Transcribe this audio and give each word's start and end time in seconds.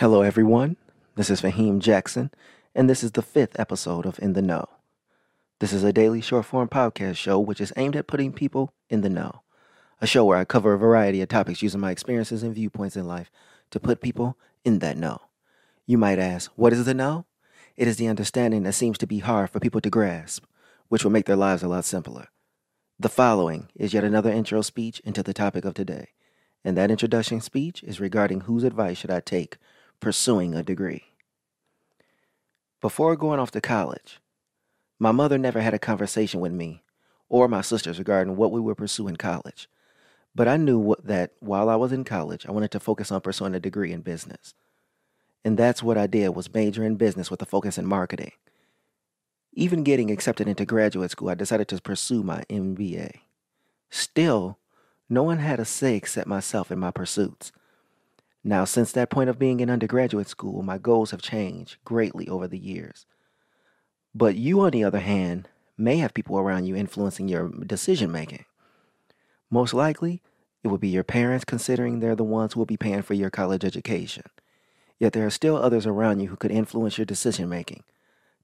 Hello, 0.00 0.22
everyone. 0.22 0.78
This 1.16 1.28
is 1.28 1.42
Fahim 1.42 1.78
Jackson, 1.78 2.30
and 2.74 2.88
this 2.88 3.04
is 3.04 3.12
the 3.12 3.20
fifth 3.20 3.60
episode 3.60 4.06
of 4.06 4.18
In 4.18 4.32
the 4.32 4.40
Know. 4.40 4.64
This 5.58 5.74
is 5.74 5.84
a 5.84 5.92
daily 5.92 6.22
short 6.22 6.46
form 6.46 6.70
podcast 6.70 7.16
show 7.16 7.38
which 7.38 7.60
is 7.60 7.70
aimed 7.76 7.94
at 7.96 8.06
putting 8.06 8.32
people 8.32 8.72
in 8.88 9.02
the 9.02 9.10
know. 9.10 9.42
A 10.00 10.06
show 10.06 10.24
where 10.24 10.38
I 10.38 10.46
cover 10.46 10.72
a 10.72 10.78
variety 10.78 11.20
of 11.20 11.28
topics 11.28 11.60
using 11.60 11.82
my 11.82 11.90
experiences 11.90 12.42
and 12.42 12.54
viewpoints 12.54 12.96
in 12.96 13.06
life 13.06 13.30
to 13.72 13.78
put 13.78 14.00
people 14.00 14.38
in 14.64 14.78
that 14.78 14.96
know. 14.96 15.20
You 15.84 15.98
might 15.98 16.18
ask, 16.18 16.50
what 16.56 16.72
is 16.72 16.86
the 16.86 16.94
know? 16.94 17.26
It 17.76 17.86
is 17.86 17.98
the 17.98 18.08
understanding 18.08 18.62
that 18.62 18.72
seems 18.72 18.96
to 18.96 19.06
be 19.06 19.18
hard 19.18 19.50
for 19.50 19.60
people 19.60 19.82
to 19.82 19.90
grasp, 19.90 20.46
which 20.88 21.04
will 21.04 21.10
make 21.10 21.26
their 21.26 21.36
lives 21.36 21.62
a 21.62 21.68
lot 21.68 21.84
simpler. 21.84 22.28
The 22.98 23.10
following 23.10 23.68
is 23.74 23.92
yet 23.92 24.04
another 24.04 24.30
intro 24.30 24.62
speech 24.62 25.00
into 25.00 25.22
the 25.22 25.34
topic 25.34 25.66
of 25.66 25.74
today, 25.74 26.08
and 26.64 26.74
that 26.78 26.90
introduction 26.90 27.42
speech 27.42 27.82
is 27.82 28.00
regarding 28.00 28.40
whose 28.40 28.64
advice 28.64 28.96
should 28.96 29.10
I 29.10 29.20
take 29.20 29.58
pursuing 30.00 30.54
a 30.54 30.62
degree. 30.62 31.04
Before 32.80 33.14
going 33.16 33.38
off 33.38 33.50
to 33.52 33.60
college, 33.60 34.18
my 34.98 35.12
mother 35.12 35.38
never 35.38 35.60
had 35.60 35.74
a 35.74 35.78
conversation 35.78 36.40
with 36.40 36.52
me 36.52 36.82
or 37.28 37.48
my 37.48 37.60
sisters 37.60 37.98
regarding 37.98 38.36
what 38.36 38.52
we 38.52 38.60
would 38.60 38.76
pursue 38.76 39.08
in 39.08 39.16
college. 39.16 39.68
But 40.34 40.48
I 40.48 40.56
knew 40.56 40.78
what, 40.78 41.06
that 41.06 41.32
while 41.40 41.68
I 41.68 41.76
was 41.76 41.92
in 41.92 42.04
college, 42.04 42.46
I 42.46 42.52
wanted 42.52 42.70
to 42.72 42.80
focus 42.80 43.10
on 43.10 43.20
pursuing 43.20 43.54
a 43.54 43.60
degree 43.60 43.92
in 43.92 44.00
business. 44.00 44.54
And 45.44 45.56
that's 45.56 45.82
what 45.82 45.96
I 45.96 46.06
did 46.06 46.30
was 46.30 46.52
major 46.52 46.84
in 46.84 46.96
business 46.96 47.30
with 47.30 47.40
a 47.42 47.46
focus 47.46 47.78
in 47.78 47.86
marketing. 47.86 48.32
Even 49.52 49.82
getting 49.82 50.10
accepted 50.10 50.48
into 50.48 50.64
graduate 50.64 51.10
school, 51.10 51.30
I 51.30 51.34
decided 51.34 51.68
to 51.68 51.80
pursue 51.80 52.22
my 52.22 52.44
MBA. 52.48 53.20
Still, 53.90 54.58
no 55.08 55.22
one 55.22 55.38
had 55.38 55.58
a 55.58 55.64
say 55.64 55.96
except 55.96 56.28
myself 56.28 56.70
in 56.70 56.78
my 56.78 56.90
pursuits. 56.90 57.50
Now, 58.42 58.64
since 58.64 58.92
that 58.92 59.10
point 59.10 59.28
of 59.28 59.38
being 59.38 59.60
in 59.60 59.68
undergraduate 59.68 60.28
school, 60.28 60.62
my 60.62 60.78
goals 60.78 61.10
have 61.10 61.20
changed 61.20 61.76
greatly 61.84 62.28
over 62.28 62.48
the 62.48 62.58
years. 62.58 63.04
But 64.14 64.36
you, 64.36 64.60
on 64.60 64.70
the 64.70 64.84
other 64.84 65.00
hand, 65.00 65.48
may 65.76 65.98
have 65.98 66.14
people 66.14 66.38
around 66.38 66.64
you 66.64 66.74
influencing 66.74 67.28
your 67.28 67.48
decision 67.48 68.10
making. 68.10 68.44
Most 69.50 69.74
likely, 69.74 70.22
it 70.62 70.68
would 70.68 70.80
be 70.80 70.88
your 70.88 71.04
parents, 71.04 71.44
considering 71.44 72.00
they're 72.00 72.16
the 72.16 72.24
ones 72.24 72.52
who 72.52 72.60
will 72.60 72.66
be 72.66 72.76
paying 72.76 73.02
for 73.02 73.14
your 73.14 73.30
college 73.30 73.64
education. 73.64 74.24
Yet 74.98 75.12
there 75.12 75.26
are 75.26 75.30
still 75.30 75.56
others 75.56 75.86
around 75.86 76.20
you 76.20 76.28
who 76.28 76.36
could 76.36 76.50
influence 76.50 76.98
your 76.98 77.06
decision 77.06 77.48
making. 77.48 77.84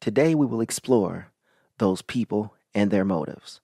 Today, 0.00 0.34
we 0.34 0.46
will 0.46 0.60
explore 0.60 1.30
those 1.78 2.02
people 2.02 2.54
and 2.74 2.90
their 2.90 3.04
motives. 3.04 3.60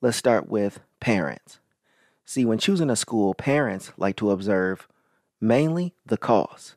Let's 0.00 0.16
start 0.16 0.48
with 0.48 0.80
parents. 1.00 1.60
See, 2.24 2.44
when 2.44 2.58
choosing 2.58 2.90
a 2.90 2.96
school, 2.96 3.34
parents 3.34 3.92
like 3.96 4.16
to 4.16 4.30
observe 4.30 4.88
mainly 5.40 5.94
the 6.04 6.16
cost. 6.16 6.76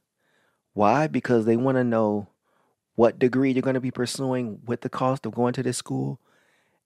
Why? 0.73 1.07
Because 1.07 1.45
they 1.45 1.57
want 1.57 1.77
to 1.77 1.83
know 1.83 2.27
what 2.95 3.19
degree 3.19 3.51
you're 3.51 3.61
going 3.61 3.73
to 3.73 3.79
be 3.79 3.91
pursuing 3.91 4.61
with 4.65 4.81
the 4.81 4.89
cost 4.89 5.25
of 5.25 5.35
going 5.35 5.53
to 5.53 5.63
this 5.63 5.77
school, 5.77 6.19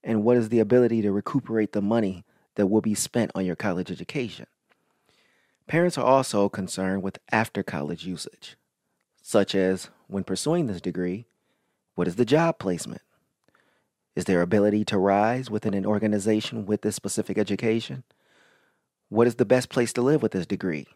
and 0.02 0.24
what 0.24 0.36
is 0.36 0.48
the 0.48 0.58
ability 0.60 1.02
to 1.02 1.12
recuperate 1.12 1.72
the 1.72 1.82
money 1.82 2.24
that 2.54 2.66
will 2.66 2.80
be 2.80 2.94
spent 2.94 3.30
on 3.34 3.44
your 3.44 3.56
college 3.56 3.90
education. 3.90 4.46
Parents 5.66 5.98
are 5.98 6.04
also 6.04 6.48
concerned 6.48 7.02
with 7.02 7.18
after 7.30 7.62
college 7.62 8.06
usage, 8.06 8.56
such 9.22 9.54
as 9.54 9.90
when 10.06 10.24
pursuing 10.24 10.66
this 10.66 10.80
degree, 10.80 11.26
what 11.94 12.08
is 12.08 12.16
the 12.16 12.24
job 12.24 12.58
placement? 12.58 13.02
Is 14.16 14.24
there 14.24 14.40
ability 14.40 14.84
to 14.86 14.98
rise 14.98 15.50
within 15.50 15.74
an 15.74 15.86
organization 15.86 16.66
with 16.66 16.82
this 16.82 16.96
specific 16.96 17.38
education? 17.38 18.02
What 19.10 19.26
is 19.26 19.36
the 19.36 19.44
best 19.44 19.68
place 19.68 19.92
to 19.92 20.02
live 20.02 20.22
with 20.22 20.32
this 20.32 20.46
degree? 20.46 20.86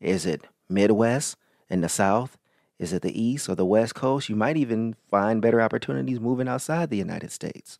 Is 0.00 0.26
it 0.26 0.46
Midwest 0.68 1.36
in 1.68 1.80
the 1.80 1.88
South? 1.88 2.36
Is 2.78 2.92
it 2.92 3.02
the 3.02 3.20
East 3.20 3.48
or 3.48 3.54
the 3.54 3.64
West 3.64 3.94
Coast? 3.94 4.28
You 4.28 4.36
might 4.36 4.56
even 4.56 4.96
find 5.10 5.40
better 5.40 5.60
opportunities 5.60 6.20
moving 6.20 6.48
outside 6.48 6.90
the 6.90 6.96
United 6.96 7.30
States. 7.30 7.78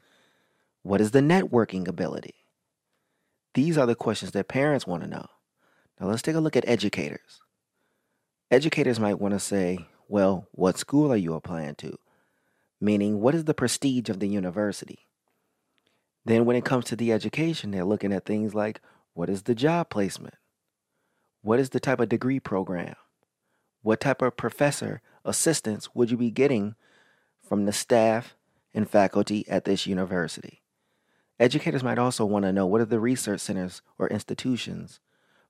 What 0.83 1.01
is 1.01 1.11
the 1.11 1.21
networking 1.21 1.89
ability? 1.89 2.35
These 3.55 3.79
are 3.79 3.87
the 3.87 3.95
questions 3.95 4.33
that 4.33 4.49
parents 4.49 4.87
want 4.87 5.03
to 5.03 5.09
know. 5.09 5.27
Now 6.01 6.09
let's 6.09 6.23
take 6.23 6.37
a 6.37 6.41
look 6.41 6.57
at 6.57 6.69
educators. 6.69 7.41
Educators 8.51 9.01
might 9.01 9.21
want 9.21 9.35
to 9.35 9.41
say, 9.41 9.87
well, 10.09 10.49
what 10.53 10.79
school 10.79 11.13
are 11.13 11.17
you 11.17 11.35
applying 11.35 11.75
to? 11.77 11.97
Meaning, 12.81 13.21
what 13.21 13.35
is 13.35 13.45
the 13.45 13.55
prestige 13.55 14.09
of 14.09 14.21
the 14.21 14.29
university? 14.29 15.07
Then, 16.25 16.45
when 16.45 16.57
it 16.57 16.65
comes 16.65 16.85
to 16.87 16.97
the 16.97 17.13
education, 17.13 17.71
they're 17.71 17.85
looking 17.85 18.13
at 18.13 18.27
things 18.27 18.55
like 18.55 18.81
what 19.15 19.31
is 19.31 19.43
the 19.43 19.55
job 19.55 19.91
placement? 19.91 20.35
What 21.45 21.61
is 21.61 21.69
the 21.69 21.79
type 21.79 22.01
of 22.01 22.09
degree 22.09 22.41
program? 22.41 22.95
What 23.83 24.01
type 24.01 24.23
of 24.23 24.35
professor 24.35 25.03
assistance 25.27 25.95
would 25.95 26.11
you 26.11 26.17
be 26.17 26.31
getting 26.31 26.75
from 27.47 27.67
the 27.67 27.73
staff 27.73 28.35
and 28.73 28.89
faculty 28.89 29.47
at 29.47 29.67
this 29.67 29.87
university? 29.87 30.63
Educators 31.39 31.85
might 31.85 31.99
also 31.99 32.25
want 32.25 32.47
to 32.47 32.53
know 32.53 32.65
what 32.65 32.81
are 32.81 32.87
the 32.87 32.99
research 32.99 33.43
centers 33.43 33.83
or 33.99 34.09
institutions 34.09 35.01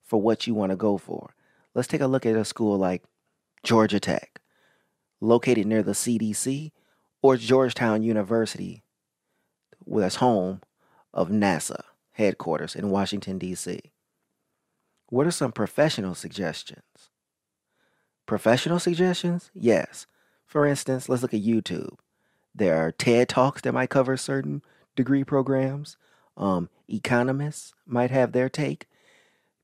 for 0.03 0.21
what 0.21 0.45
you 0.45 0.53
want 0.53 0.71
to 0.71 0.75
go 0.75 0.97
for. 0.97 1.33
Let's 1.73 1.87
take 1.87 2.01
a 2.01 2.07
look 2.07 2.25
at 2.25 2.35
a 2.35 2.43
school 2.43 2.77
like 2.77 3.05
Georgia 3.63 4.01
Tech, 4.01 4.41
located 5.21 5.65
near 5.65 5.81
the 5.81 5.93
CDC, 5.93 6.73
or 7.21 7.37
Georgetown 7.37 8.03
University, 8.03 8.83
that's 9.87 10.15
home 10.15 10.59
of 11.13 11.29
NASA 11.29 11.83
headquarters 12.11 12.75
in 12.75 12.89
Washington, 12.89 13.37
D.C. 13.37 13.93
What 15.07 15.27
are 15.27 15.31
some 15.31 15.51
professional 15.51 16.15
suggestions? 16.15 17.09
Professional 18.25 18.79
suggestions? 18.79 19.51
Yes. 19.53 20.07
For 20.45 20.65
instance, 20.65 21.07
let's 21.07 21.21
look 21.21 21.33
at 21.33 21.43
YouTube. 21.43 21.97
There 22.53 22.77
are 22.77 22.91
TED 22.91 23.29
Talks 23.29 23.61
that 23.61 23.73
might 23.73 23.89
cover 23.89 24.17
certain 24.17 24.63
degree 24.95 25.23
programs. 25.23 25.97
Um, 26.37 26.69
economists 26.87 27.73
might 27.85 28.11
have 28.11 28.31
their 28.31 28.49
take, 28.49 28.87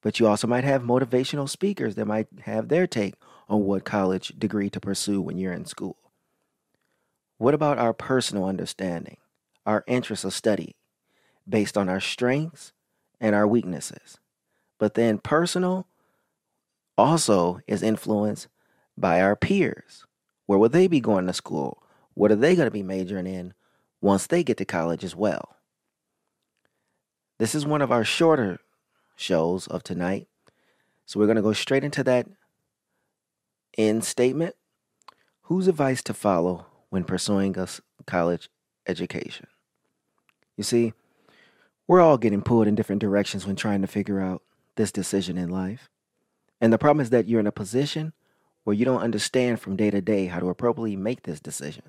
but 0.02 0.20
you 0.20 0.28
also 0.28 0.48
might 0.48 0.64
have 0.64 0.84
motivational 0.84 1.50
speakers 1.50 1.96
that 1.96 2.06
might 2.06 2.28
have 2.44 2.68
their 2.68 2.86
take 2.86 3.16
on 3.50 3.64
what 3.64 3.84
college 3.84 4.34
degree 4.38 4.70
to 4.70 4.80
pursue 4.80 5.22
when 5.22 5.38
you're 5.38 5.54
in 5.54 5.66
school. 5.66 5.98
What 7.38 7.54
about 7.54 7.80
our 7.80 7.94
personal 7.94 8.46
understanding, 8.46 9.18
our 9.66 9.84
interests 9.88 10.24
of 10.24 10.34
study, 10.34 10.76
based 11.50 11.78
on 11.78 11.90
our 11.90 12.00
strengths 12.00 12.74
and 13.20 13.34
our 13.34 13.48
weaknesses? 13.48 14.20
But 14.82 14.96
then 14.96 15.20
personal 15.20 15.86
also 16.98 17.60
is 17.68 17.84
influenced 17.84 18.48
by 18.98 19.22
our 19.22 19.36
peers. 19.36 20.08
Where 20.48 20.58
will 20.58 20.70
they 20.70 20.88
be 20.88 21.00
going 21.00 21.28
to 21.28 21.34
school? 21.34 21.84
What 22.16 22.32
are 22.32 22.36
they 22.36 22.56
going 22.56 22.66
to 22.66 22.72
be 22.72 22.82
majoring 22.82 23.28
in 23.28 23.54
once 24.02 24.26
they 24.26 24.44
get 24.44 24.58
to 24.58 24.66
college 24.66 25.04
as 25.04 25.16
well? 25.16 25.56
This 27.38 27.54
is 27.54 27.64
one 27.64 27.84
of 27.84 27.92
our 27.92 28.04
shorter 28.04 28.58
shows 29.16 29.68
of 29.68 29.84
tonight. 29.84 30.28
So 31.06 31.20
we're 31.20 31.28
going 31.28 31.36
to 31.36 31.44
go 31.44 31.54
straight 31.54 31.84
into 31.84 32.04
that 32.06 32.26
end 33.78 34.04
statement. 34.04 34.56
Whose 35.44 35.68
advice 35.68 36.02
to 36.02 36.14
follow 36.16 36.66
when 36.90 37.04
pursuing 37.04 37.56
a 37.56 37.68
college 38.08 38.50
education? 38.88 39.46
You 40.58 40.64
see, 40.64 40.94
we're 41.86 42.02
all 42.02 42.18
getting 42.18 42.42
pulled 42.42 42.66
in 42.66 42.74
different 42.74 43.02
directions 43.02 43.46
when 43.46 43.56
trying 43.56 43.82
to 43.82 43.88
figure 43.88 44.20
out 44.20 44.42
this 44.76 44.92
decision 44.92 45.38
in 45.38 45.50
life. 45.50 45.90
And 46.60 46.72
the 46.72 46.78
problem 46.78 47.02
is 47.02 47.10
that 47.10 47.28
you're 47.28 47.40
in 47.40 47.48
a 47.48 47.52
position 47.52 48.14
where 48.64 48.76
you 48.76 48.86
don't 48.86 49.02
understand 49.02 49.60
from 49.60 49.76
day 49.76 49.90
to 49.90 50.02
day 50.02 50.28
how 50.28 50.40
to 50.40 50.50
appropriately 50.50 50.96
make 50.96 51.24
this 51.24 51.40
decision. 51.40 51.84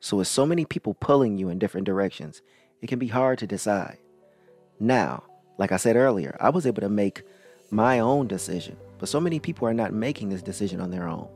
So, 0.00 0.18
with 0.18 0.28
so 0.28 0.46
many 0.46 0.64
people 0.64 0.94
pulling 0.94 1.38
you 1.38 1.48
in 1.48 1.58
different 1.58 1.86
directions, 1.86 2.42
it 2.82 2.86
can 2.86 2.98
be 2.98 3.08
hard 3.08 3.38
to 3.38 3.46
decide. 3.46 3.98
Now, 4.78 5.24
like 5.56 5.72
I 5.72 5.76
said 5.76 5.96
earlier, 5.96 6.36
I 6.38 6.50
was 6.50 6.66
able 6.66 6.82
to 6.82 6.88
make 6.88 7.22
my 7.70 7.98
own 7.98 8.28
decision, 8.28 8.76
but 8.98 9.08
so 9.08 9.20
many 9.20 9.40
people 9.40 9.66
are 9.66 9.74
not 9.74 9.92
making 9.92 10.28
this 10.28 10.42
decision 10.42 10.80
on 10.80 10.90
their 10.90 11.08
own. 11.08 11.28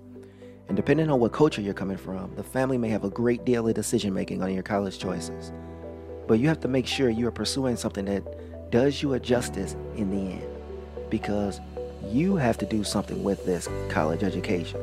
And 0.69 0.77
depending 0.77 1.11
on 1.11 1.19
what 1.19 1.33
culture 1.33 1.61
you're 1.61 1.75
coming 1.75 1.97
from, 1.97 2.35
the 2.37 2.45
family 2.45 2.79
may 2.79 2.89
have 2.89 3.05
a 3.05 3.11
great 3.11 3.45
deal 3.45 3.67
of 3.67 3.75
decision 3.75 4.15
making 4.15 4.43
on 4.43 4.55
your 4.55 4.63
college 4.63 4.99
choices. 4.99 5.53
But 6.29 6.39
you 6.39 6.47
have 6.47 6.61
to 6.61 6.69
make 6.69 6.87
sure 6.87 7.11
you 7.11 7.27
are 7.27 7.33
pursuing 7.33 7.77
something 7.77 8.05
that 8.05 8.71
does 8.71 9.03
you 9.03 9.15
a 9.15 9.21
justice 9.21 9.75
in 9.97 10.11
the 10.11 10.33
end 10.35 10.52
because 11.13 11.61
you 12.09 12.37
have 12.37 12.57
to 12.57 12.65
do 12.65 12.83
something 12.83 13.23
with 13.23 13.45
this 13.45 13.69
college 13.91 14.25
education. 14.25 14.81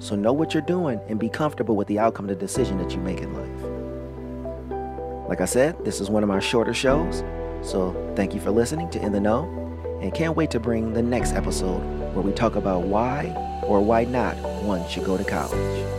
So 0.00 0.16
know 0.16 0.32
what 0.32 0.54
you're 0.54 0.62
doing 0.62 0.98
and 1.08 1.20
be 1.20 1.28
comfortable 1.28 1.76
with 1.76 1.88
the 1.88 1.98
outcome 1.98 2.24
of 2.24 2.30
the 2.30 2.34
decision 2.34 2.78
that 2.78 2.92
you 2.92 2.98
make 3.00 3.20
in 3.20 3.34
life. 3.34 5.28
Like 5.28 5.42
I 5.42 5.44
said, 5.44 5.76
this 5.84 6.00
is 6.00 6.08
one 6.08 6.22
of 6.22 6.28
my 6.28 6.40
shorter 6.40 6.72
shows. 6.72 7.22
So 7.60 7.94
thank 8.16 8.32
you 8.32 8.40
for 8.40 8.50
listening 8.50 8.88
to 8.90 9.04
In 9.04 9.12
the 9.12 9.20
Know 9.20 9.44
and 10.00 10.14
can't 10.14 10.34
wait 10.34 10.50
to 10.52 10.60
bring 10.60 10.94
the 10.94 11.02
next 11.02 11.34
episode 11.34 11.80
where 12.14 12.24
we 12.24 12.32
talk 12.32 12.56
about 12.56 12.84
why 12.84 13.26
or 13.64 13.82
why 13.82 14.04
not 14.04 14.36
one 14.62 14.88
should 14.88 15.04
go 15.04 15.18
to 15.18 15.24
college. 15.24 15.97